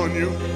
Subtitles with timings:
[0.00, 0.49] on you.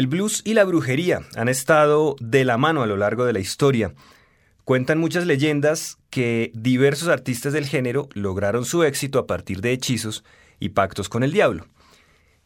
[0.00, 3.38] El blues y la brujería han estado de la mano a lo largo de la
[3.38, 3.92] historia.
[4.64, 10.24] Cuentan muchas leyendas que diversos artistas del género lograron su éxito a partir de hechizos
[10.58, 11.66] y pactos con el diablo.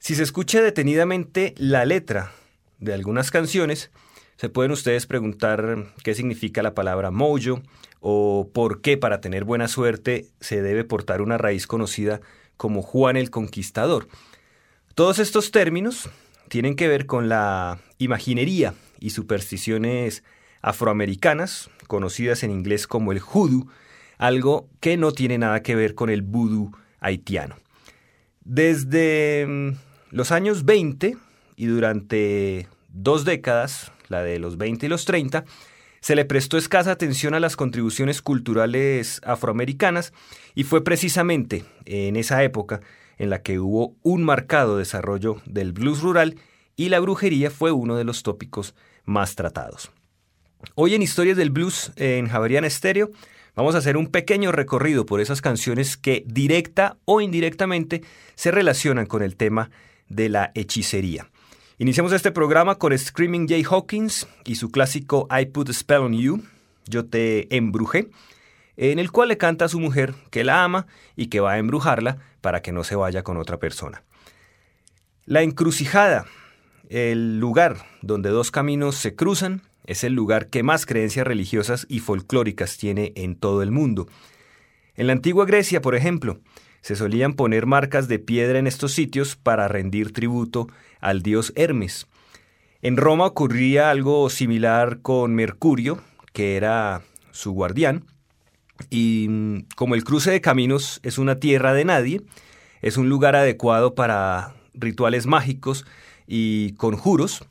[0.00, 2.32] Si se escucha detenidamente la letra
[2.80, 3.92] de algunas canciones,
[4.34, 7.62] se pueden ustedes preguntar qué significa la palabra mojo
[8.00, 12.20] o por qué para tener buena suerte se debe portar una raíz conocida
[12.56, 14.08] como Juan el Conquistador.
[14.96, 16.10] Todos estos términos
[16.48, 20.24] tienen que ver con la imaginería y supersticiones
[20.62, 23.68] afroamericanas, conocidas en inglés como el hoodoo,
[24.18, 27.56] algo que no tiene nada que ver con el vudú haitiano.
[28.44, 29.70] Desde mm,
[30.10, 31.16] los años 20
[31.56, 35.44] y durante dos décadas, la de los 20 y los 30,
[36.00, 40.12] se le prestó escasa atención a las contribuciones culturales afroamericanas
[40.54, 42.80] y fue precisamente en esa época
[43.18, 46.36] en la que hubo un marcado desarrollo del blues rural
[46.76, 48.74] y la brujería fue uno de los tópicos
[49.04, 49.90] más tratados.
[50.74, 53.10] Hoy en Historias del Blues en Javeriana Estéreo
[53.54, 58.02] vamos a hacer un pequeño recorrido por esas canciones que directa o indirectamente
[58.34, 59.70] se relacionan con el tema
[60.08, 61.28] de la hechicería.
[61.78, 66.14] Iniciamos este programa con Screaming Jay Hawkins y su clásico I Put a Spell on
[66.14, 66.42] You,
[66.86, 68.08] Yo te embrujé,
[68.76, 70.86] en el cual le canta a su mujer que la ama
[71.16, 74.02] y que va a embrujarla para que no se vaya con otra persona.
[75.26, 76.26] La encrucijada,
[76.88, 82.00] el lugar donde dos caminos se cruzan, es el lugar que más creencias religiosas y
[82.00, 84.06] folclóricas tiene en todo el mundo.
[84.96, 86.40] En la antigua Grecia, por ejemplo,
[86.80, 90.68] se solían poner marcas de piedra en estos sitios para rendir tributo
[91.00, 92.06] al dios Hermes.
[92.82, 96.02] En Roma ocurría algo similar con Mercurio,
[96.34, 98.04] que era su guardián,
[98.90, 102.22] y mm, como el cruce de caminos es una tierra de nadie,
[102.82, 105.84] es un lugar adecuado para rituales mágicos
[106.26, 107.44] y conjuros,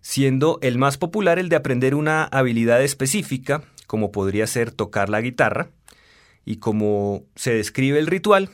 [0.00, 5.20] siendo el más popular el de aprender una habilidad específica, como podría ser tocar la
[5.20, 5.68] guitarra,
[6.44, 8.50] y como se describe el ritual,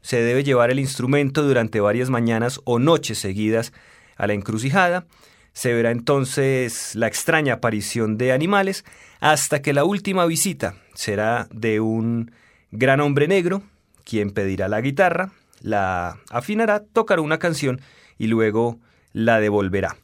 [0.00, 3.72] se debe llevar el instrumento durante varias mañanas o noches seguidas
[4.16, 5.06] a la encrucijada,
[5.52, 8.84] se verá entonces la extraña aparición de animales
[9.20, 12.32] hasta que la última visita será de un
[12.70, 13.62] gran hombre negro,
[14.04, 17.80] quien pedirá la guitarra, la afinará, tocará una canción
[18.18, 18.78] y luego
[19.12, 19.96] la devolverá.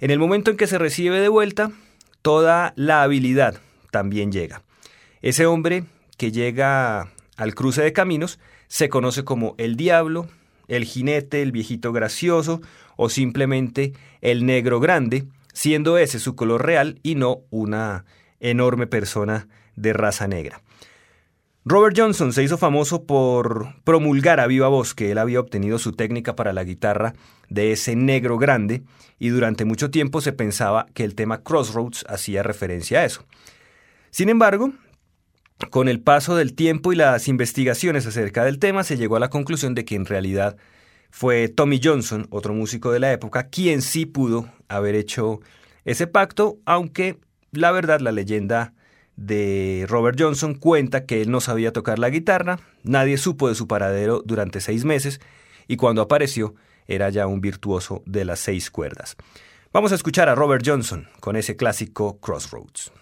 [0.00, 1.70] En el momento en que se recibe de vuelta,
[2.22, 3.60] toda la habilidad
[3.90, 4.62] también llega.
[5.22, 5.84] Ese hombre
[6.16, 8.38] que llega al cruce de caminos
[8.68, 10.28] se conoce como el diablo,
[10.70, 12.62] el jinete, el viejito gracioso
[12.96, 18.04] o simplemente el negro grande, siendo ese su color real y no una
[18.38, 20.62] enorme persona de raza negra.
[21.66, 25.92] Robert Johnson se hizo famoso por promulgar a viva voz que él había obtenido su
[25.92, 27.14] técnica para la guitarra
[27.50, 28.82] de ese negro grande
[29.18, 33.26] y durante mucho tiempo se pensaba que el tema Crossroads hacía referencia a eso.
[34.10, 34.72] Sin embargo,
[35.68, 39.30] con el paso del tiempo y las investigaciones acerca del tema se llegó a la
[39.30, 40.56] conclusión de que en realidad
[41.10, 45.40] fue Tommy Johnson, otro músico de la época, quien sí pudo haber hecho
[45.84, 47.18] ese pacto, aunque
[47.52, 48.74] la verdad la leyenda
[49.16, 53.66] de Robert Johnson cuenta que él no sabía tocar la guitarra, nadie supo de su
[53.66, 55.20] paradero durante seis meses
[55.68, 56.54] y cuando apareció
[56.86, 59.16] era ya un virtuoso de las seis cuerdas.
[59.72, 62.92] Vamos a escuchar a Robert Johnson con ese clásico Crossroads.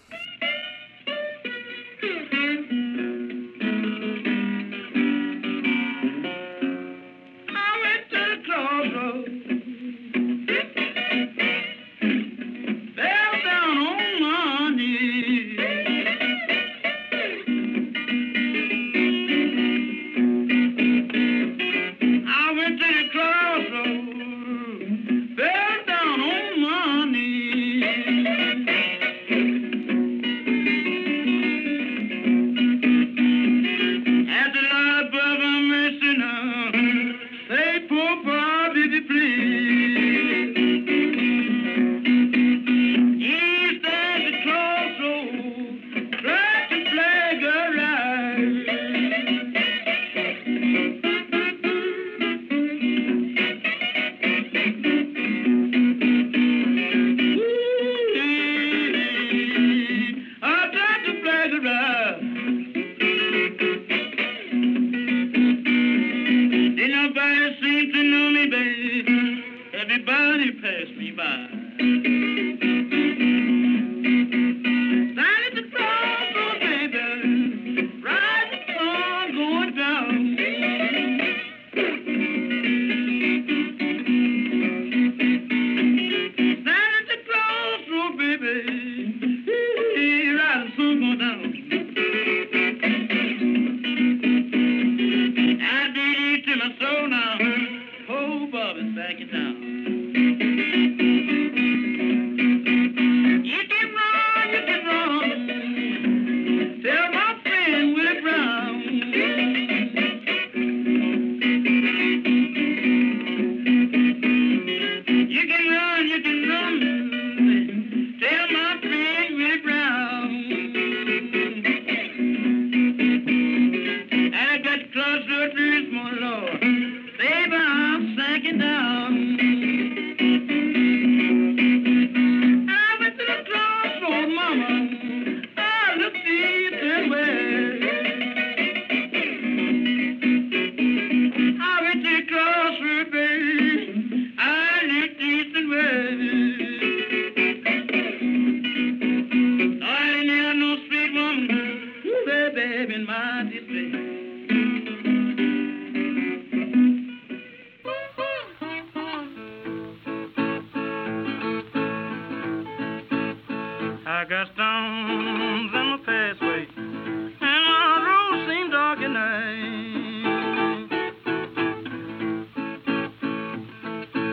[164.19, 170.89] I got stones in my pathway, and my road seems dark at night.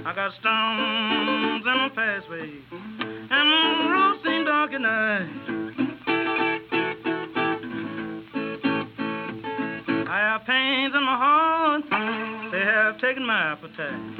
[0.05, 2.51] I got stones in my pathway,
[3.31, 5.31] and my road seems dark at night.
[10.09, 11.83] I have pains in my heart,
[12.51, 14.16] they have taken my appetite.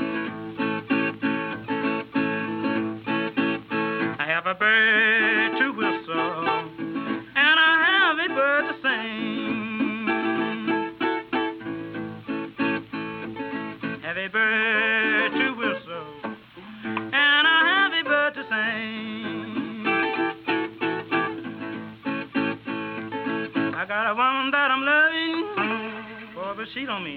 [26.89, 27.16] on me.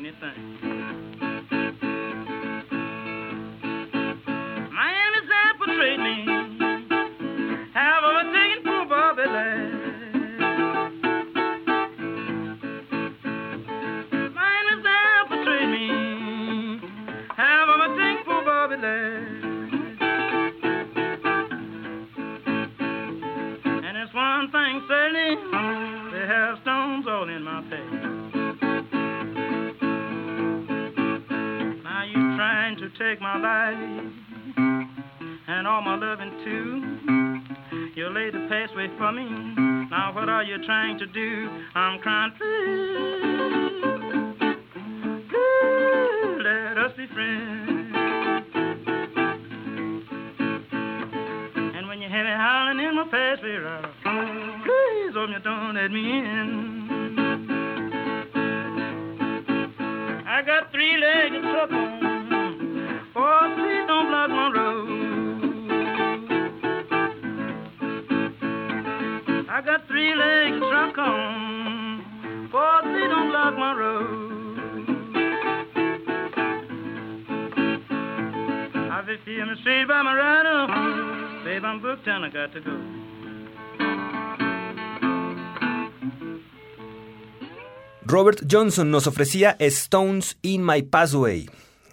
[88.04, 91.48] Robert Johnson nos ofrecía Stones in My Pathway.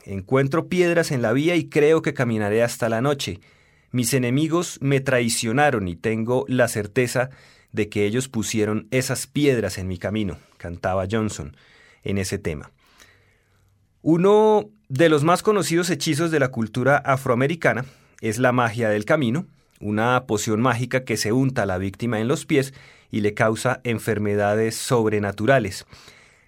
[0.07, 3.41] Encuentro piedras en la vía y creo que caminaré hasta la noche.
[3.91, 7.31] Mis enemigos me traicionaron y tengo la certeza
[7.77, 11.55] de que ellos pusieron esas piedras en mi camino, cantaba Johnson
[12.03, 12.73] en ese tema.
[14.01, 17.85] Uno de los más conocidos hechizos de la cultura afroamericana
[18.23, 19.47] es la magia del camino,
[19.79, 22.73] una poción mágica que se unta a la víctima en los pies
[23.11, 25.85] y le causa enfermedades sobrenaturales.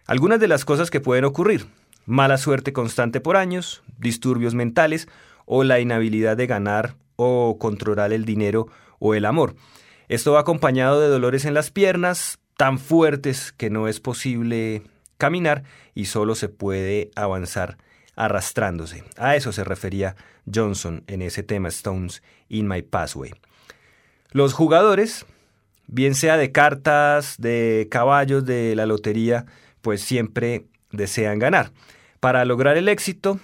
[0.06, 1.66] Algunas de las cosas que pueden ocurrir,
[2.06, 5.08] mala suerte constante por años, disturbios mentales
[5.44, 8.68] o la inhabilidad de ganar o controlar el dinero
[8.98, 9.56] o el amor.
[10.08, 14.82] Esto va acompañado de dolores en las piernas tan fuertes que no es posible
[15.18, 17.76] caminar y solo se puede avanzar
[18.16, 19.04] arrastrándose.
[19.16, 20.16] A eso se refería
[20.52, 23.32] Johnson en ese tema Stones in My Pathway.
[24.32, 25.26] Los jugadores,
[25.86, 29.46] bien sea de cartas, de caballos, de la lotería,
[29.82, 31.70] pues siempre desean ganar.
[32.18, 33.38] Para lograr el éxito,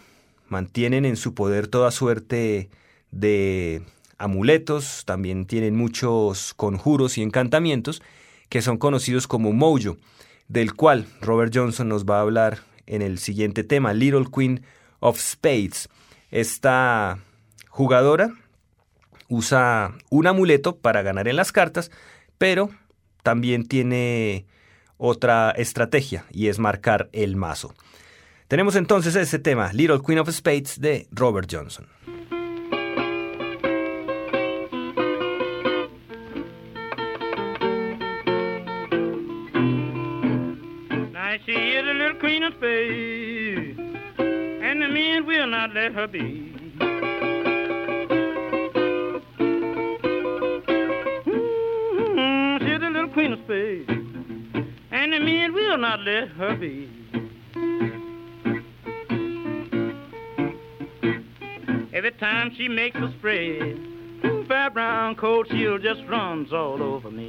[0.48, 2.68] mantienen en su poder toda suerte
[3.10, 3.82] de
[4.18, 8.02] amuletos, también tienen muchos conjuros y encantamientos
[8.48, 9.96] que son conocidos como Mojo,
[10.48, 14.62] del cual Robert Johnson nos va a hablar en el siguiente tema, Little Queen
[15.00, 15.88] of Spades.
[16.30, 17.18] Esta
[17.68, 18.30] jugadora
[19.28, 21.90] usa un amuleto para ganar en las cartas,
[22.38, 22.70] pero
[23.22, 24.46] también tiene
[24.96, 27.74] otra estrategia y es marcar el mazo.
[28.48, 31.86] Tenemos entonces ese tema, Little Queen of Spades de Robert Johnson.
[42.52, 43.78] Face,
[44.18, 46.52] and the men will not let her be.
[52.16, 53.88] Mm, she's a little queen of space,
[54.90, 56.90] and the men will not let her be.
[61.94, 63.78] Every time she makes a spread,
[64.48, 67.23] fair brown coat, she'll just runs all over me.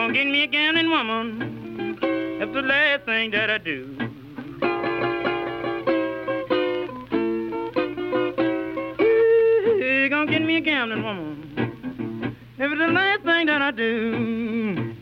[0.00, 1.98] Gonna get me a gambling woman.
[2.38, 3.94] That's the last thing that I do.
[9.02, 12.34] Ooh, gonna get me a gambling woman.
[12.58, 14.94] It's the last thing that I do.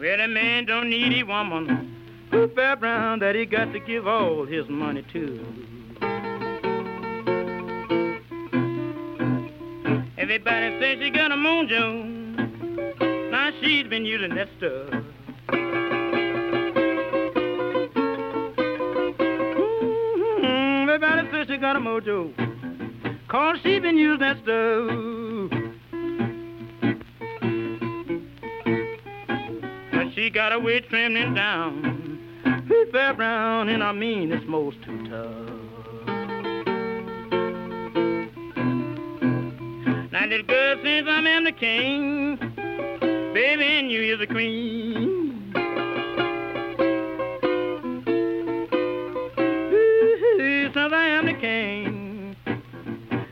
[0.00, 1.94] Well, a man don't need a woman
[2.32, 5.77] who fair brown that he got to give all his money to.
[10.30, 12.04] Everybody says she got a mojo.
[13.30, 14.90] Now she's been using that stuff.
[20.36, 20.90] Mm-hmm.
[20.90, 22.34] Everybody says she got a mojo.
[23.28, 24.90] Cause she been using that stuff.
[29.92, 32.18] But she got a weight trembling down.
[32.92, 35.47] fair brown, and I mean it's most too tough.
[40.28, 42.36] Now, little girl, since I am the king,
[43.32, 45.52] baby, and you is the queen.
[50.36, 52.36] Since I am the king,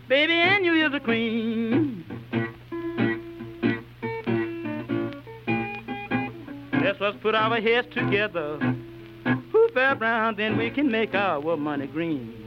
[0.09, 2.05] baby, and you is the queen.
[6.83, 8.59] Let's us put our heads together,
[9.53, 12.46] who fair brown, then we can make our money green.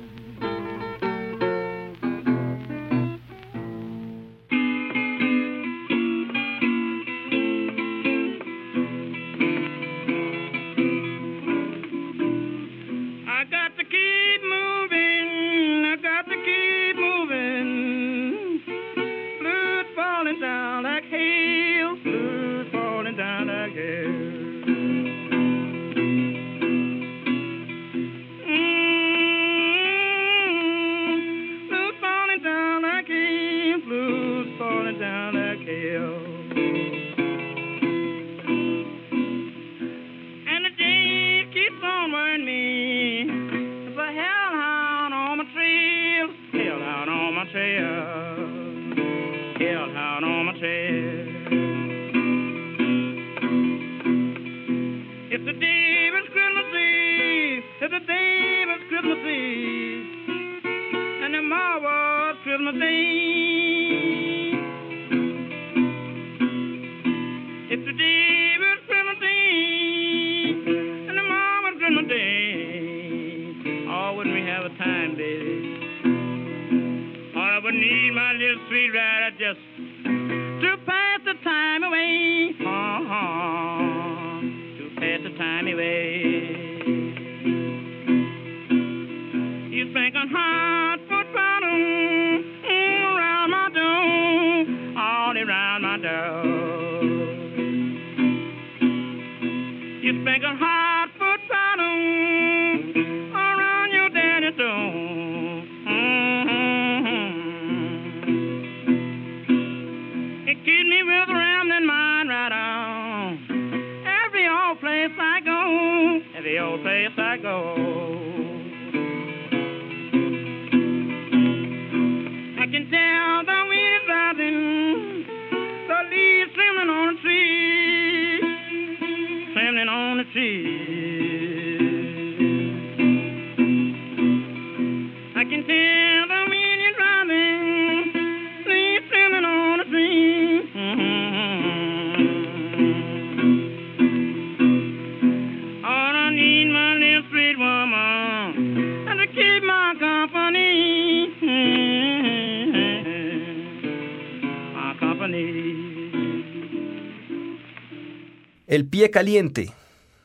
[158.99, 159.71] Pie caliente,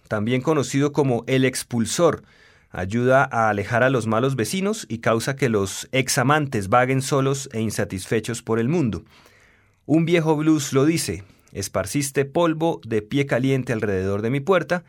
[0.08, 2.24] también conocido como el expulsor,
[2.72, 7.60] ayuda a alejar a los malos vecinos y causa que los examantes vaguen solos e
[7.60, 9.04] insatisfechos por el mundo.
[9.86, 14.82] Un viejo blues lo dice, esparciste polvo de pie caliente alrededor de mi puerta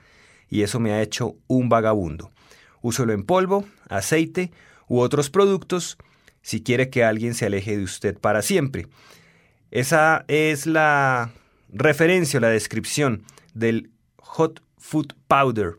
[0.49, 2.31] y eso me ha hecho un vagabundo.
[2.81, 4.51] Úselo en polvo, aceite
[4.87, 5.99] u otros productos
[6.41, 8.87] si quiere que alguien se aleje de usted para siempre.
[9.69, 11.29] Esa es la
[11.71, 13.21] referencia o la descripción
[13.55, 15.75] del hot food powder.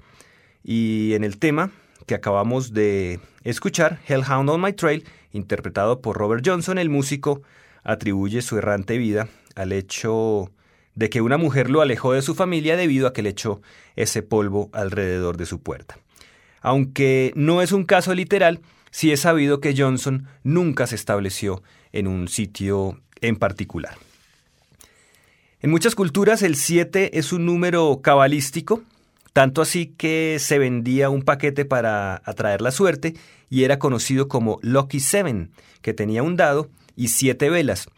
[0.64, 1.70] Y en el tema
[2.06, 7.42] que acabamos de escuchar, Hellhound on My Trail, interpretado por Robert Johnson, el músico
[7.84, 10.50] atribuye su errante vida al hecho
[10.94, 13.60] de que una mujer lo alejó de su familia debido a que le echó
[13.94, 15.98] ese polvo alrededor de su puerta.
[16.60, 18.60] Aunque no es un caso literal,
[18.90, 21.62] sí es sabido que Johnson nunca se estableció
[21.92, 23.96] en un sitio en particular.
[25.62, 28.82] En muchas culturas el 7 es un número cabalístico,
[29.32, 33.14] tanto así que se vendía un paquete para atraer la suerte
[33.48, 37.88] y era conocido como Lucky Seven, que tenía un dado y siete velas.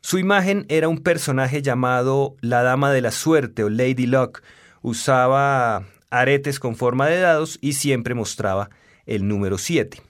[0.00, 4.42] Su imagen era un personaje llamado la Dama de la Suerte o Lady Luck.
[4.80, 8.70] Usaba aretes con forma de dados y siempre mostraba
[9.04, 10.00] el número 7.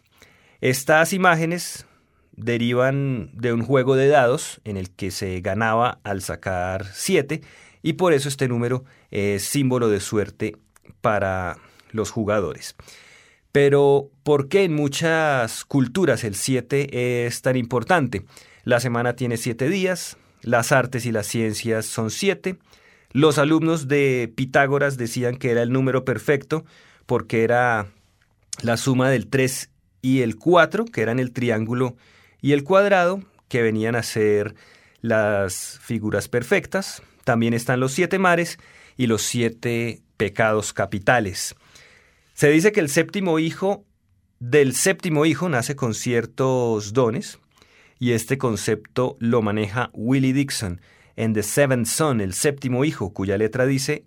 [0.61, 1.85] Estas imágenes
[2.37, 7.43] derivan de un juego de dados en el que se ganaba al sacar 7
[7.83, 10.57] y por eso este número es símbolo de suerte
[11.01, 11.59] para
[11.91, 12.75] los jugadores.
[13.53, 18.25] Pero, ¿por qué en muchas culturas el 7 es tan importante?
[18.65, 22.57] La semana tiene 7 días, las artes y las ciencias son 7,
[23.13, 26.65] los alumnos de Pitágoras decían que era el número perfecto
[27.05, 27.89] porque era
[28.63, 29.69] la suma del 3
[30.01, 31.97] y el 4, que eran el triángulo
[32.43, 34.55] y el cuadrado, que venían a ser
[35.01, 37.03] las figuras perfectas.
[37.25, 38.59] También están los siete mares
[38.97, 41.55] y los siete pecados capitales.
[42.35, 43.85] Se dice que el séptimo hijo
[44.41, 47.39] del séptimo hijo nace con ciertos dones
[48.01, 50.81] y este concepto lo maneja Willie Dixon
[51.15, 54.05] en The Seventh Son, el séptimo hijo, cuya letra dice,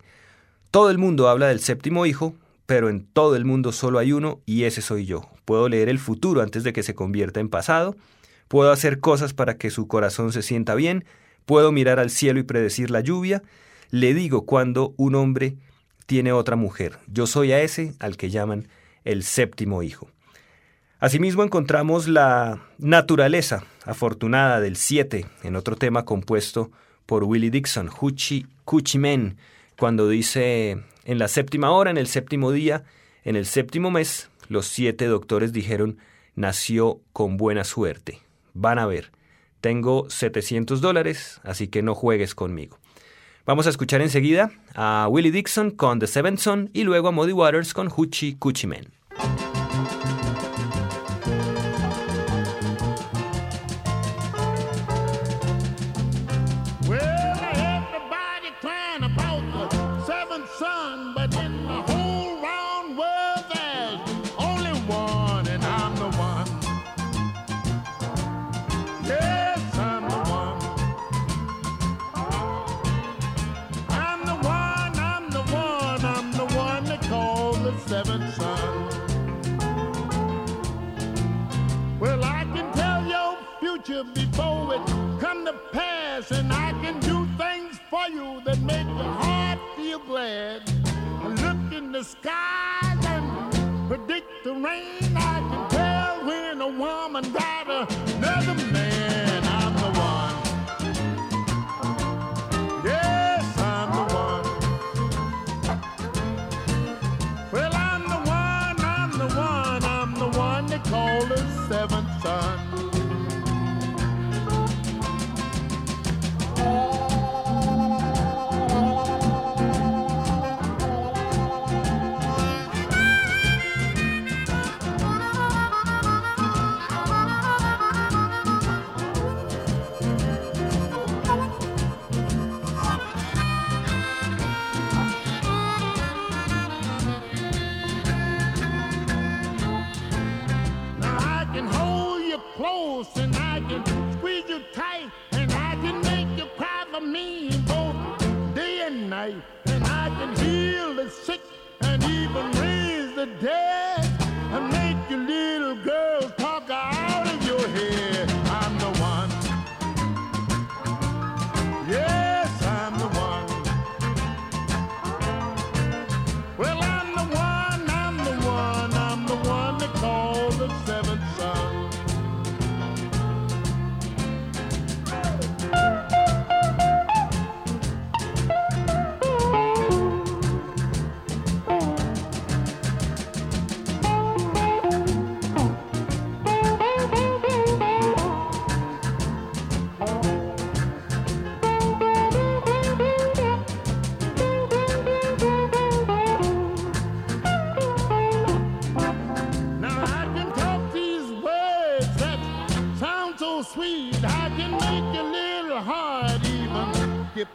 [0.72, 4.42] todo el mundo habla del séptimo hijo, pero en todo el mundo solo hay uno
[4.46, 5.30] y ese soy yo.
[5.46, 7.96] Puedo leer el futuro antes de que se convierta en pasado,
[8.48, 11.06] puedo hacer cosas para que su corazón se sienta bien,
[11.46, 13.44] puedo mirar al cielo y predecir la lluvia,
[13.92, 15.56] le digo cuando un hombre
[16.06, 16.98] tiene otra mujer.
[17.08, 18.68] Yo soy a ese al que llaman
[19.04, 20.10] el séptimo hijo.
[21.00, 26.72] Asimismo encontramos la naturaleza afortunada del siete en otro tema compuesto
[27.06, 29.38] por Willie Dixon, Huchi Men,
[29.78, 32.84] cuando dice en la séptima hora, en el séptimo día,
[33.24, 35.98] en el séptimo mes, los siete doctores dijeron
[36.36, 38.25] nació con buena suerte.
[38.56, 39.12] Van a ver,
[39.60, 42.80] tengo 700 dólares, así que no juegues conmigo.
[43.46, 47.34] Vamos a escuchar enseguida a Willie Dixon con The Seventh Son y luego a Muddy
[47.34, 48.95] Waters con Hoochie Coochie Man.
[91.96, 95.05] the skies and predict the rain.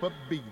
[0.00, 0.49] Papa B.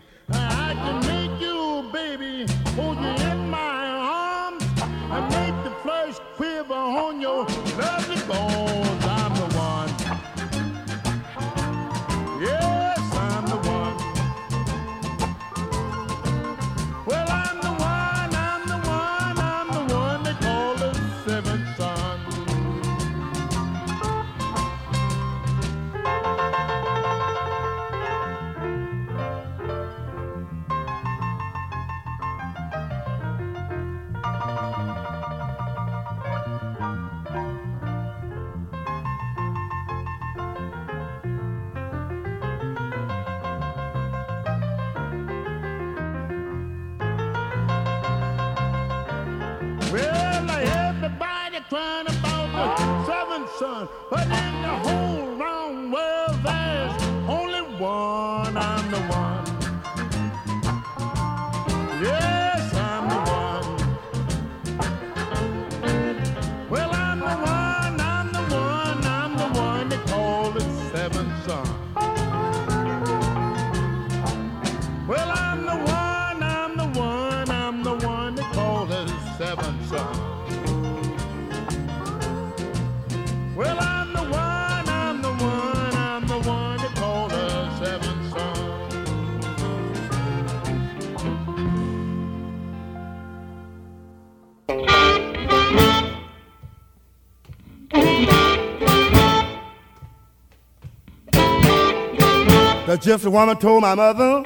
[102.99, 104.43] The gypsy woman told my mother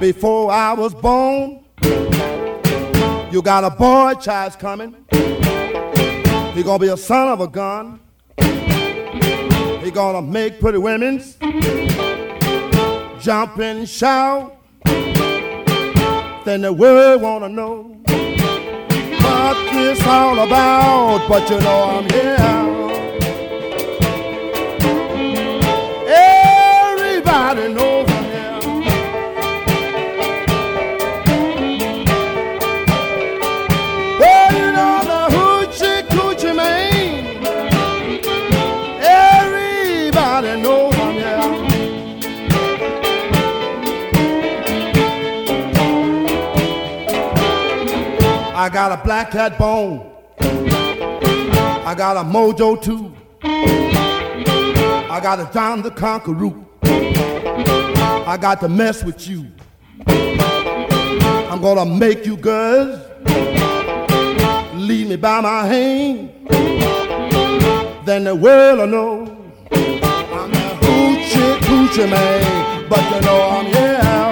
[0.00, 1.64] before I was born,
[3.30, 4.96] you got a boy child's coming.
[6.54, 8.00] He gonna be a son of a gun.
[8.36, 11.36] He gonna make pretty women's
[13.20, 14.56] jump and shout.
[16.44, 17.96] Then the world wanna know
[19.22, 21.28] what this all about.
[21.28, 22.71] But you know I'm here.
[27.52, 28.02] Know
[35.04, 37.44] the hoochie coochie man.
[39.02, 41.42] Everybody knows I'm here.
[48.56, 50.10] I got a black cat bone.
[50.40, 53.14] I got a mojo too.
[53.42, 56.71] I got a John the Conqueror.
[58.24, 59.46] I got to mess with you.
[60.06, 63.00] I'm gonna make you girls
[64.74, 66.30] leave me by my hand.
[68.06, 69.22] Then the world will know
[69.72, 72.88] I'm a hoochie coochie man.
[72.88, 74.31] But you know I'm here.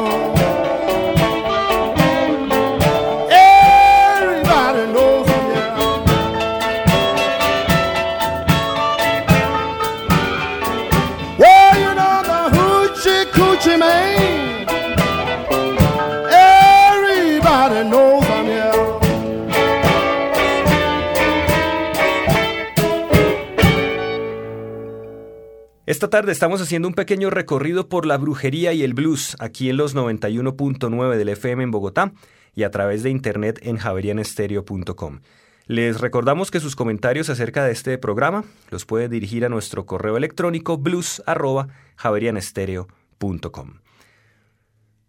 [25.91, 29.75] Esta tarde estamos haciendo un pequeño recorrido por la brujería y el blues aquí en
[29.75, 32.13] los 91.9 del FM en Bogotá
[32.55, 35.19] y a través de internet en javerianestereo.com.
[35.65, 40.15] Les recordamos que sus comentarios acerca de este programa los puede dirigir a nuestro correo
[40.15, 43.73] electrónico blues@javerianestereo.com.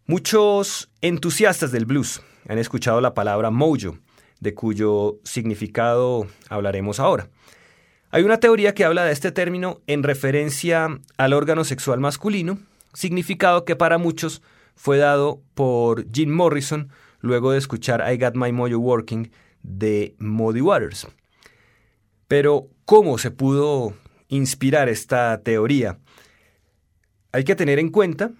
[0.07, 3.99] Muchos entusiastas del blues han escuchado la palabra mojo,
[4.41, 7.29] de cuyo significado hablaremos ahora.
[8.15, 12.59] Hay una teoría que habla de este término en referencia al órgano sexual masculino,
[12.93, 14.43] significado que para muchos
[14.75, 19.31] fue dado por Jim Morrison luego de escuchar I Got My Mojo Working
[19.63, 21.09] de Muddy Waters.
[22.29, 23.95] Pero, ¿cómo se pudo
[24.29, 25.99] inspirar esta teoría?
[27.33, 28.33] Hay que tener en cuenta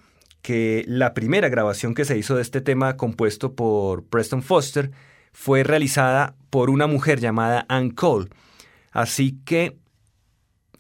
[0.43, 4.91] que la primera grabación que se hizo de este tema compuesto por Preston Foster
[5.33, 8.29] fue realizada por una mujer llamada Ann Cole,
[8.93, 9.77] Así que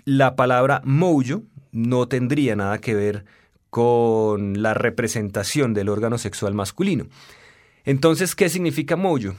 [0.05, 3.25] la palabra mojo no tendría nada que ver
[3.71, 7.07] con la representación del órgano sexual masculino.
[7.85, 9.35] Entonces, ¿qué significa mojo?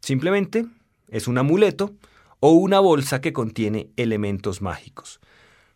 [0.00, 0.66] Simplemente
[1.08, 1.94] es un amuleto
[2.40, 5.20] o una bolsa que contiene elementos mágicos.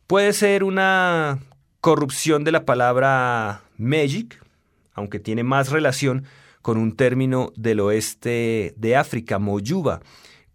[0.07, 1.39] Puede ser una
[1.81, 4.43] corrupción de la palabra magic,
[4.93, 6.25] aunque tiene más relación
[6.63, 10.01] con un término del oeste de África, moyuba,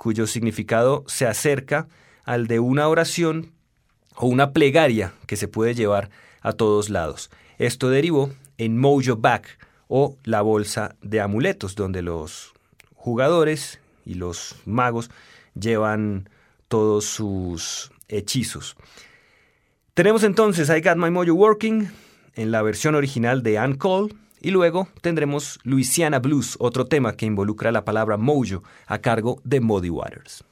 [0.06, 1.88] cuyo significado se acerca
[2.26, 3.54] al de una oración
[4.16, 7.32] o una plegaria que se puede llevar a todos lados.
[7.58, 9.46] Esto derivó en Mojo Bag
[9.88, 12.54] o la bolsa de amuletos, donde los
[12.94, 15.10] jugadores y los magos
[15.60, 16.30] llevan
[16.68, 18.76] todos sus hechizos.
[19.96, 21.90] Tenemos entonces I Got My Mojo Working
[22.36, 24.14] en la versión original de Ann Cole
[24.46, 29.60] y luego tendremos Louisiana Blues, otro tema que involucra la palabra mojo a cargo de
[29.60, 30.44] Muddy Waters.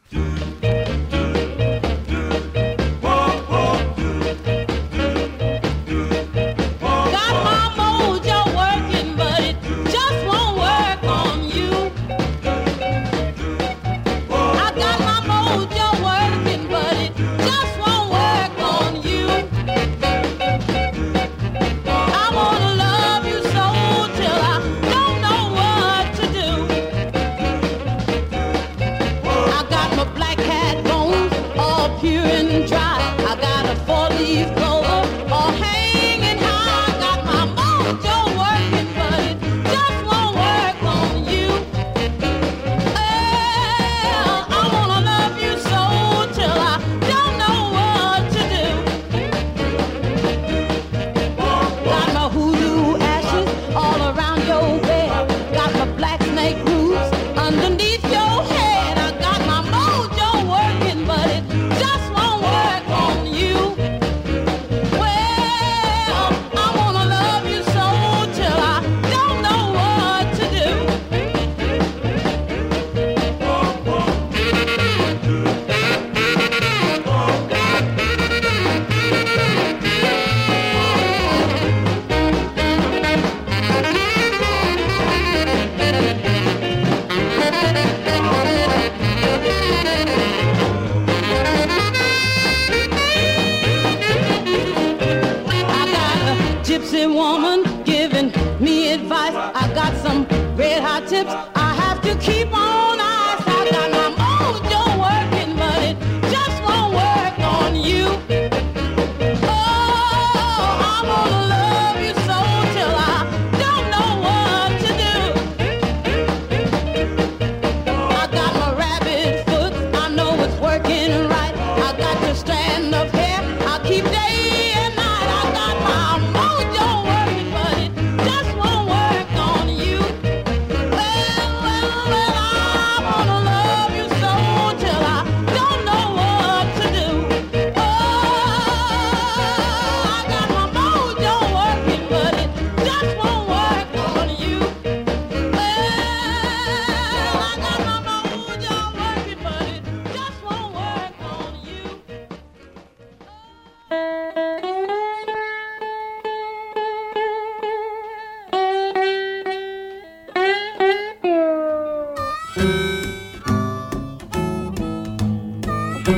[166.05, 166.15] I'm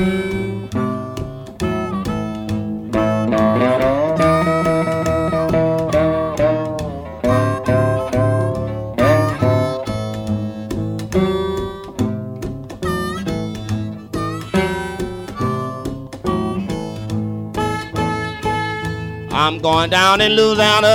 [19.60, 20.88] going down in Louisiana,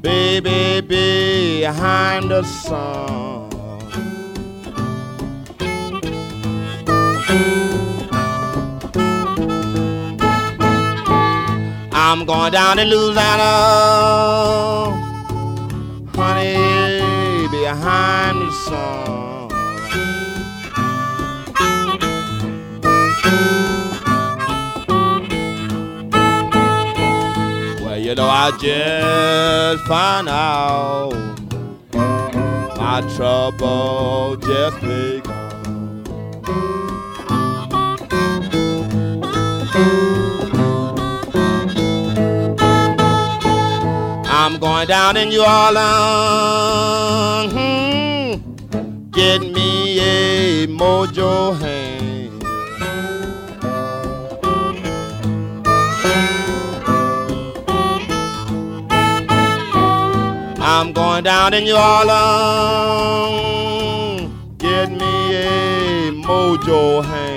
[0.00, 3.19] baby, behind the sun.
[12.20, 13.42] I'm going down to Louisiana,
[16.14, 19.48] honey, behind the sun.
[27.96, 31.12] You know, I just found out
[32.76, 35.29] my trouble just begun.
[44.52, 45.82] I'm going down in New Orleans,
[47.52, 48.32] hmm,
[49.12, 52.42] get me a mojo hand.
[60.60, 62.18] I'm going down in New Orleans,
[64.58, 67.29] get me a mojo hand.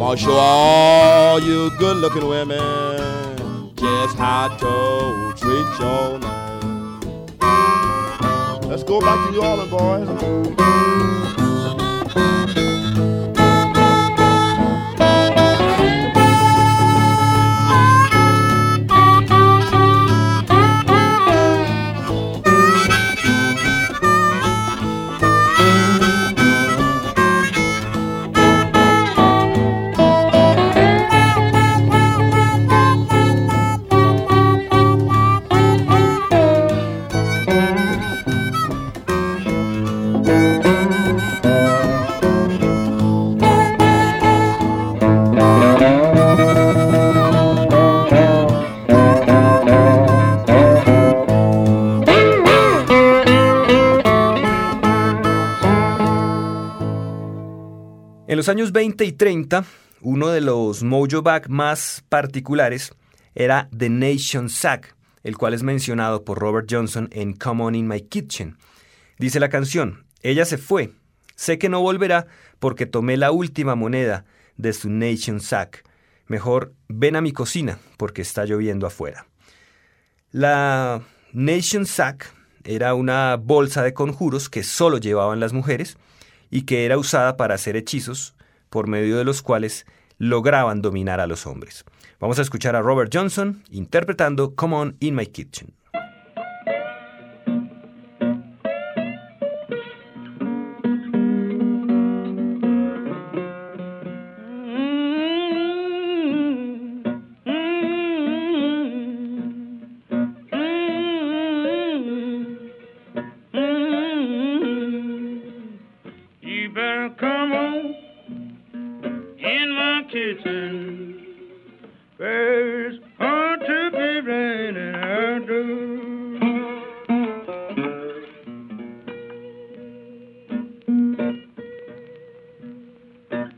[0.00, 7.00] I'm gonna show all you good looking women just how to treat your man.
[8.62, 11.29] Let's go back to New Orleans, boys.
[58.40, 59.66] Los años 20 y 30,
[60.00, 62.94] uno de los mojo bag más particulares
[63.34, 67.86] era The Nation Sack, el cual es mencionado por Robert Johnson en Come On In
[67.86, 68.56] My Kitchen.
[69.18, 70.94] Dice la canción, ella se fue,
[71.36, 72.28] sé que no volverá
[72.58, 74.24] porque tomé la última moneda
[74.56, 75.84] de su Nation Sack.
[76.26, 79.26] Mejor ven a mi cocina porque está lloviendo afuera.
[80.30, 81.02] La
[81.34, 82.34] Nation Sack
[82.64, 85.98] era una bolsa de conjuros que solo llevaban las mujeres
[86.50, 88.34] y que era usada para hacer hechizos
[88.68, 89.86] por medio de los cuales
[90.18, 91.84] lograban dominar a los hombres.
[92.18, 95.72] Vamos a escuchar a Robert Johnson interpretando Come On In My Kitchen.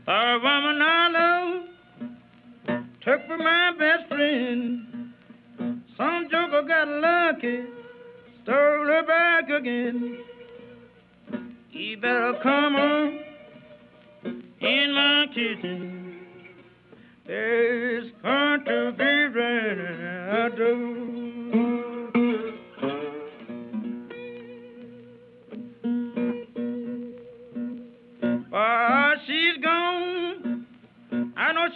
[0.07, 1.63] A woman I love
[3.01, 5.13] took for my best friend.
[5.97, 7.63] Some joker got lucky,
[8.43, 10.19] stole her back again.
[11.71, 13.19] You better come on
[14.61, 16.19] in my kitchen.
[17.25, 20.01] There's going to be raining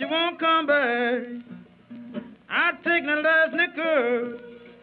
[0.09, 1.21] Won't come back.
[2.49, 4.39] I take the last nickel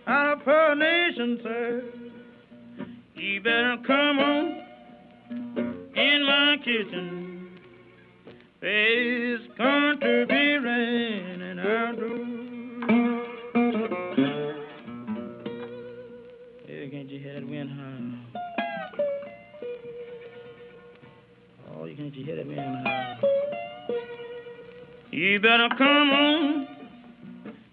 [0.07, 1.83] out of her nation, sir.
[3.14, 4.62] You better come on
[5.97, 7.59] in my kitchen.
[8.61, 11.99] It's going to be raining out.
[16.66, 18.11] Hey, can't you hear that wind howl?
[21.81, 23.43] Oh, you can't you hear that wind howl?
[25.15, 26.67] You better come on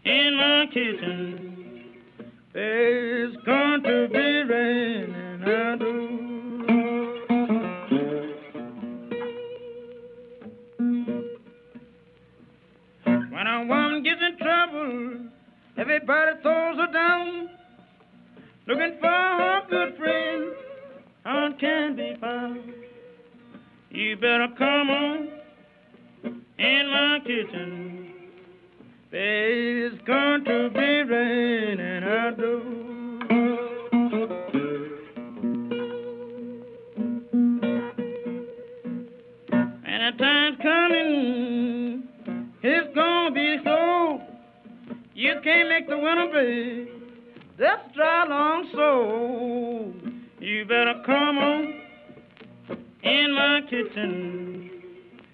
[0.06, 1.86] in my kitchen.
[2.54, 5.80] It's going to be raining out.
[13.32, 15.32] When a woman gets in trouble,
[15.80, 17.50] everybody throws her down.
[18.68, 20.54] Looking for her good friend,
[21.24, 22.72] how can be found?
[23.90, 25.41] You better come on
[26.62, 28.14] in my kitchen.
[29.12, 32.92] It's going to be raining outdoors.
[39.86, 42.08] And the time's coming,
[42.62, 44.22] it's gonna be so.
[45.16, 46.88] You can't make the winter big.
[47.58, 49.94] That's dry long so.
[50.40, 51.82] You better come on
[53.04, 54.71] in my kitchen.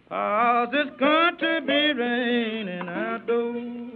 [0.09, 3.86] Cause it's going to be raining outdoors.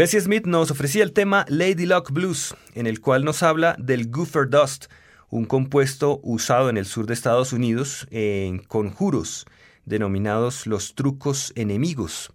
[0.00, 4.10] Bessie Smith nos ofrecía el tema Lady Luck Blues, en el cual nos habla del
[4.10, 4.86] Goofer Dust,
[5.28, 9.44] un compuesto usado en el sur de Estados Unidos en conjuros,
[9.84, 12.32] denominados los trucos enemigos.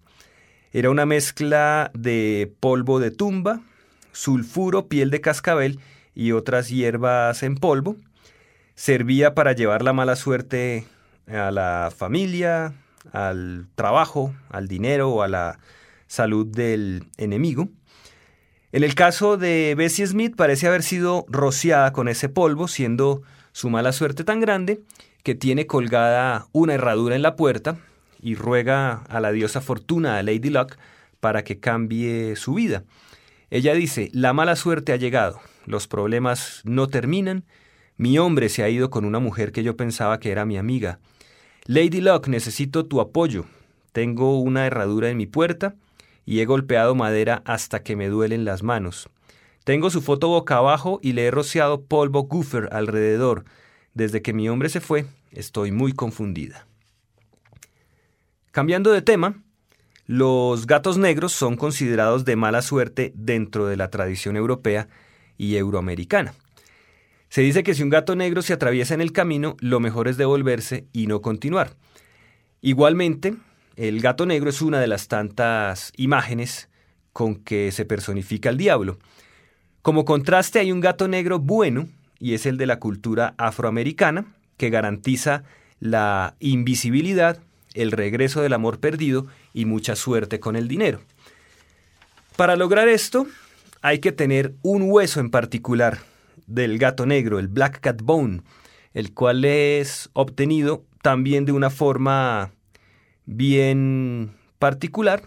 [0.73, 3.61] Era una mezcla de polvo de tumba,
[4.11, 5.79] sulfuro, piel de cascabel
[6.13, 7.95] y otras hierbas en polvo.
[8.75, 10.85] Servía para llevar la mala suerte
[11.25, 12.75] a la familia,
[13.11, 15.57] al trabajo, al dinero o a la
[16.07, 17.69] salud del enemigo.
[18.71, 23.69] En el caso de Bessie Smith parece haber sido rociada con ese polvo, siendo su
[23.69, 24.81] mala suerte tan grande
[25.23, 27.77] que tiene colgada una herradura en la puerta
[28.21, 30.75] y ruega a la diosa Fortuna, a Lady Luck,
[31.19, 32.83] para que cambie su vida.
[33.49, 37.45] Ella dice, la mala suerte ha llegado, los problemas no terminan,
[37.97, 40.99] mi hombre se ha ido con una mujer que yo pensaba que era mi amiga.
[41.65, 43.45] Lady Luck, necesito tu apoyo.
[43.93, 45.75] Tengo una herradura en mi puerta
[46.25, 49.09] y he golpeado madera hasta que me duelen las manos.
[49.63, 53.45] Tengo su foto boca abajo y le he rociado polvo goofer alrededor.
[53.93, 56.67] Desde que mi hombre se fue, estoy muy confundida.
[58.51, 59.43] Cambiando de tema,
[60.05, 64.87] los gatos negros son considerados de mala suerte dentro de la tradición europea
[65.37, 66.33] y euroamericana.
[67.29, 70.17] Se dice que si un gato negro se atraviesa en el camino, lo mejor es
[70.17, 71.75] devolverse y no continuar.
[72.61, 73.35] Igualmente,
[73.75, 76.69] el gato negro es una de las tantas imágenes
[77.13, 78.99] con que se personifica el diablo.
[79.81, 81.87] Como contraste hay un gato negro bueno,
[82.19, 84.25] y es el de la cultura afroamericana,
[84.57, 85.43] que garantiza
[85.79, 87.39] la invisibilidad,
[87.73, 91.01] el regreso del amor perdido y mucha suerte con el dinero.
[92.35, 93.27] Para lograr esto,
[93.81, 95.99] hay que tener un hueso en particular
[96.47, 98.41] del gato negro, el Black Cat Bone,
[98.93, 102.51] el cual es obtenido también de una forma
[103.25, 105.23] bien particular,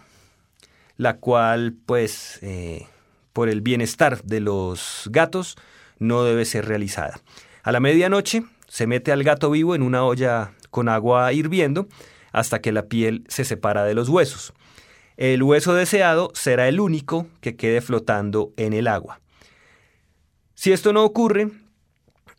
[0.97, 2.87] la cual pues eh,
[3.33, 5.57] por el bienestar de los gatos
[5.97, 7.19] no debe ser realizada.
[7.63, 11.87] A la medianoche se mete al gato vivo en una olla con agua hirviendo
[12.31, 14.53] hasta que la piel se separa de los huesos.
[15.17, 19.19] El hueso deseado será el único que quede flotando en el agua.
[20.53, 21.49] Si esto no ocurre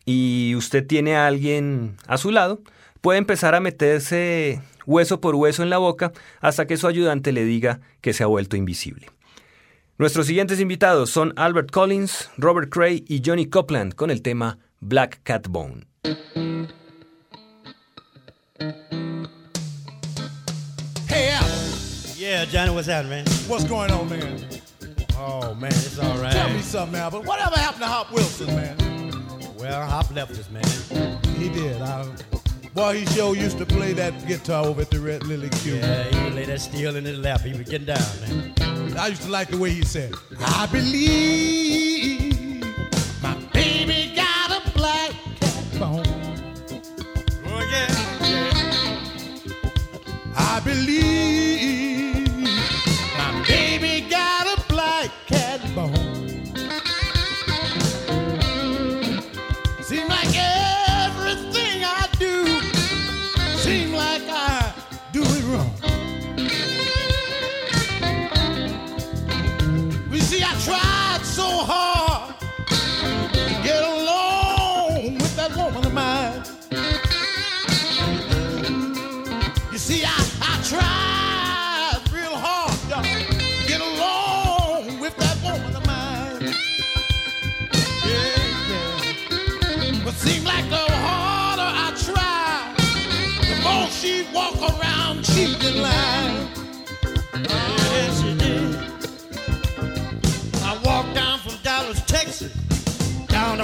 [0.05, 2.61] y usted tiene a alguien a su lado,
[3.01, 7.45] puede empezar a meterse hueso por hueso en la boca hasta que su ayudante le
[7.45, 9.07] diga que se ha vuelto invisible.
[9.97, 15.21] Nuestros siguientes invitados son Albert Collins, Robert Cray y Johnny Copland con el tema Black
[15.23, 15.85] Cat Bone.
[21.07, 21.45] Hey, Al,
[22.17, 23.25] Yeah, Johnny, what's happening, man?
[23.47, 24.47] what's going on, man?
[25.17, 26.31] Oh, man, it's all right.
[26.31, 27.25] Tell me something, Albert.
[27.25, 28.75] Whatever happened to Hop Wilson, man?
[29.59, 30.63] Well, Hop left us, man.
[31.37, 31.79] He did.
[31.81, 32.05] I,
[32.73, 35.75] boy, he sure used to play that guitar over at the Red Lily Q.
[35.75, 37.41] Yeah, he would lay that steel in his lap.
[37.41, 38.53] He was getting down, man.
[38.97, 41.70] I used to like the way he said, I believe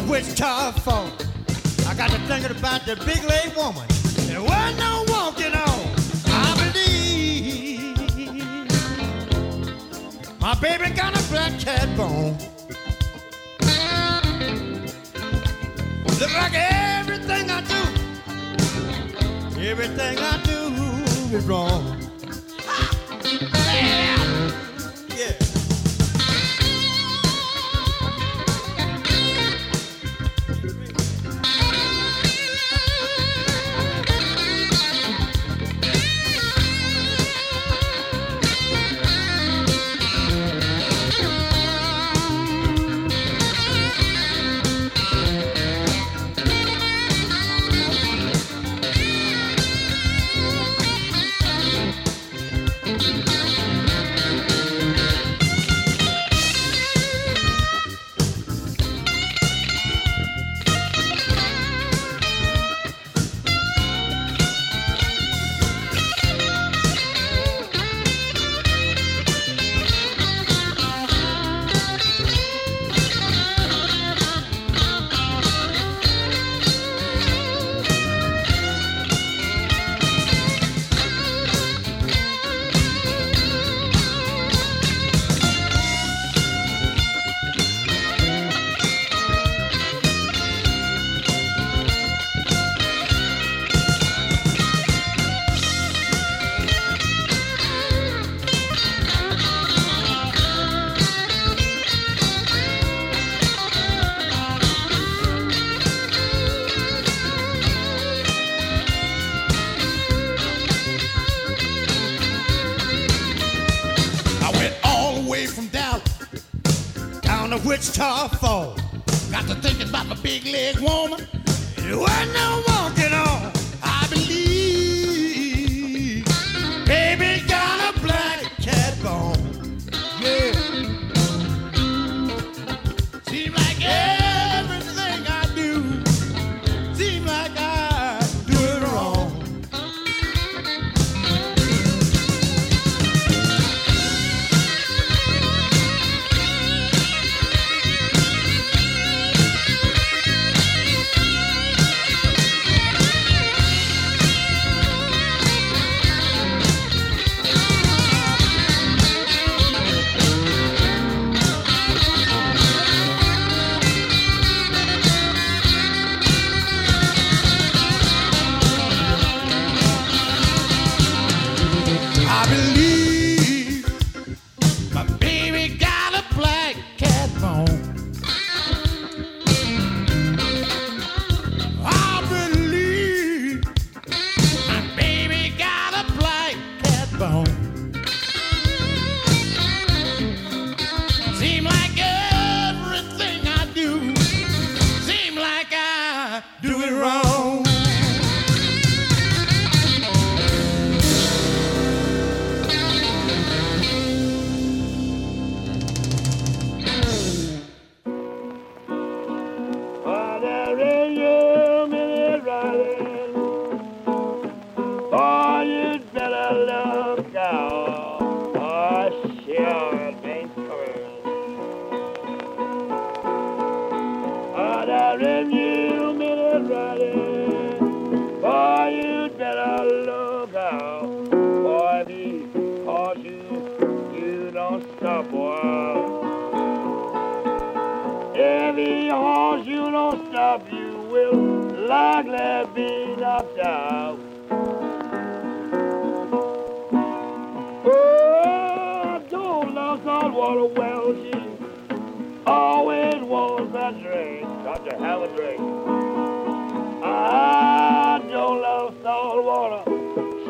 [0.07, 1.11] Wichita Falls.
[1.85, 3.85] I got to thinking about the big leg woman.
[4.27, 5.95] There wasn't no walking on.
[6.27, 7.97] I believe
[10.39, 12.37] my baby got a black cat bone.
[16.19, 17.83] Look like everything I do,
[19.59, 20.73] everything I do
[21.35, 22.01] is wrong.
[23.23, 24.16] Yeah.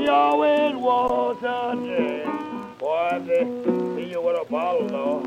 [0.08, 2.80] She always wants a drink.
[2.80, 3.44] Boy, if they
[4.06, 5.20] see you with a bottle, though.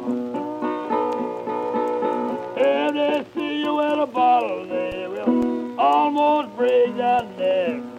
[2.57, 7.90] If they see you in a bottle, they will almost break that neck.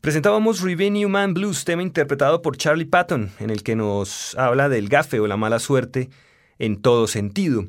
[0.00, 4.88] Presentábamos Revenue Man Blues, tema interpretado por Charlie Patton, en el que nos habla del
[4.88, 6.10] gafe o la mala suerte
[6.58, 7.64] en todo sentido.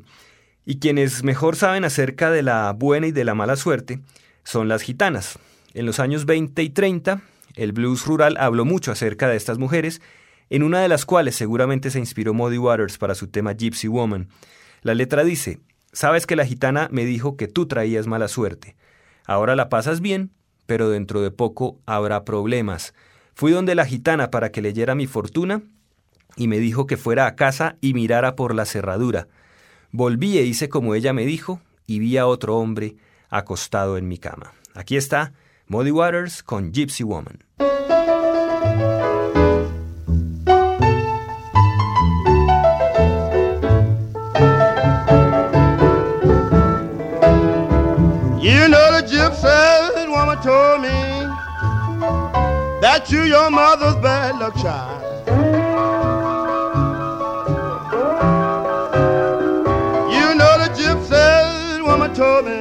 [0.66, 4.00] Y quienes mejor saben acerca de la buena y de la mala suerte
[4.44, 5.38] son las gitanas.
[5.72, 7.22] En los años 20 y 30,
[7.54, 10.02] el blues rural habló mucho acerca de estas mujeres,
[10.50, 14.28] en una de las cuales seguramente se inspiró Muddy Waters para su tema Gypsy Woman.
[14.82, 15.60] La letra dice,
[15.92, 18.76] sabes que la gitana me dijo que tú traías mala suerte.
[19.26, 20.32] Ahora la pasas bien,
[20.66, 22.94] pero dentro de poco habrá problemas.
[23.34, 25.62] Fui donde la gitana para que leyera mi fortuna
[26.36, 29.28] y me dijo que fuera a casa y mirara por la cerradura.
[29.92, 32.96] Volví e hice como ella me dijo y vi a otro hombre
[33.28, 34.52] acostado en mi cama.
[34.74, 35.32] Aquí está
[35.68, 37.44] Muddy Waters con Gypsy Woman.
[53.00, 55.26] That you your mother's bad luck child.
[60.12, 62.60] You know the gypsy woman told me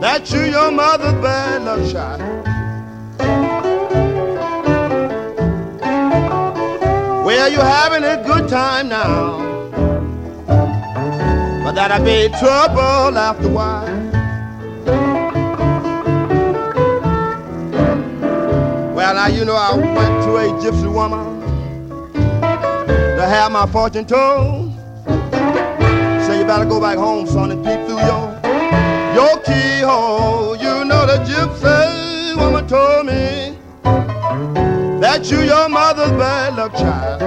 [0.00, 2.22] that you your mother's bad luck child.
[7.26, 9.40] Well, you having a good time now,
[11.64, 14.07] but that'll be trouble after a while.
[18.98, 21.40] Well, now you know I went to a gypsy woman
[22.10, 24.74] to have my fortune told.
[26.26, 28.40] Say you better go back home, son, and peep through your
[29.14, 30.56] your keyhole.
[30.56, 33.56] You know the gypsy woman told me
[34.98, 37.22] that you your mother's bad luck child.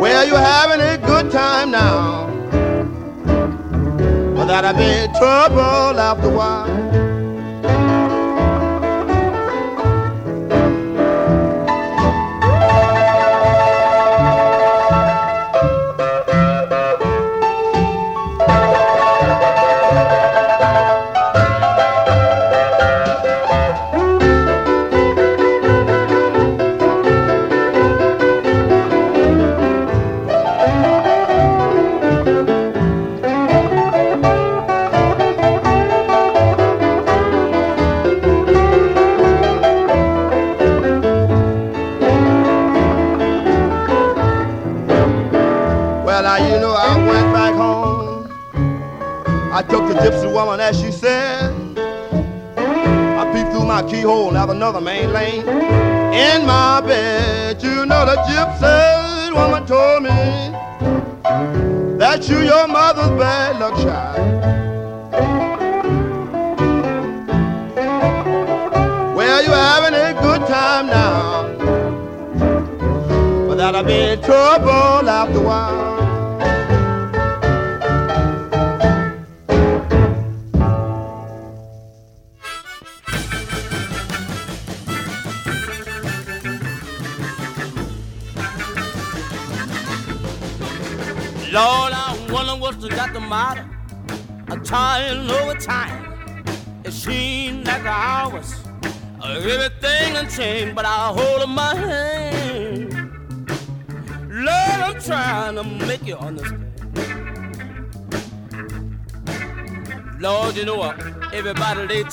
[0.00, 2.24] Well, you're having a good time now.
[4.34, 6.93] But that'll be trouble after a while.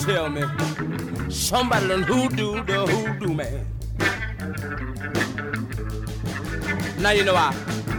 [0.05, 0.41] Tell me
[1.29, 3.67] somebody done hoodoo the hoodoo man.
[6.99, 7.53] Now you know I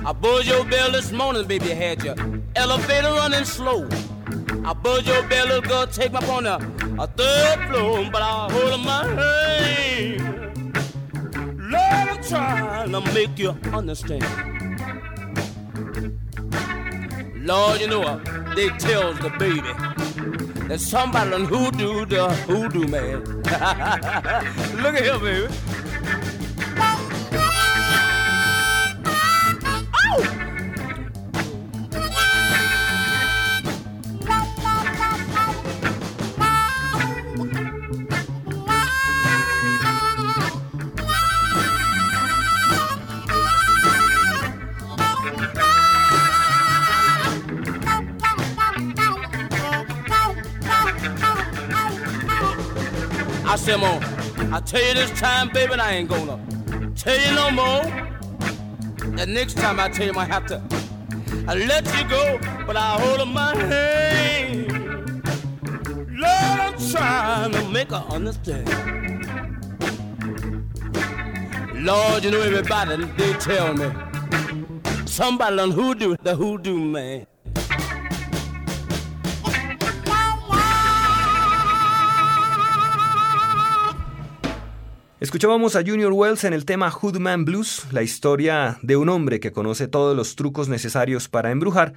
[0.04, 2.16] I buzzed your bell this morning, baby, you had your
[2.56, 3.88] elevator running slow.
[4.64, 6.58] I buzzed your bell, little girl, take me up on a,
[7.06, 10.76] third floor, but I hold my hand.
[11.58, 14.26] Lord, I'm trying to make you understand.
[17.46, 18.24] Lord, you know what?
[18.56, 19.91] They tells the baby
[20.68, 23.24] that somebody done hoodoo the hoodoo man.
[24.82, 25.54] Look at him, baby.
[53.68, 56.36] I tell you this time, baby, I ain't gonna
[56.96, 57.82] tell you no more.
[59.16, 60.60] The next time I tell you, I have to
[61.46, 64.72] I let you go, but I hold in my hand.
[66.10, 68.68] Lord, I'm trying to make her understand.
[71.74, 73.92] Lord, you know everybody, they tell me
[75.06, 77.26] somebody on hoodoo, the hoodoo man.
[85.22, 89.52] Escuchábamos a Junior Wells en el tema Hoodman Blues, la historia de un hombre que
[89.52, 91.92] conoce todos los trucos necesarios para embrujar,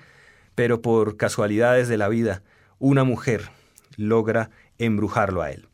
[0.54, 2.44] pero por casualidades de la vida,
[2.78, 3.50] una mujer
[3.98, 5.68] logra embrujarlo a él.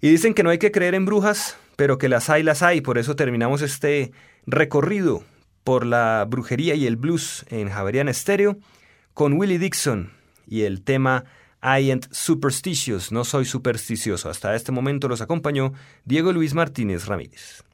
[0.00, 2.80] Y dicen que no hay que creer en brujas, pero que las hay, las hay,
[2.80, 4.12] por eso terminamos este
[4.46, 5.22] recorrido
[5.64, 8.56] por la brujería y el blues en Javerian Stereo
[9.12, 10.12] con Willie Dixon
[10.46, 11.26] y el tema
[11.66, 14.28] I ain't superstitious, no soy supersticioso.
[14.28, 15.72] Hasta este momento los acompañó
[16.04, 17.64] Diego Luis Martínez Ramírez.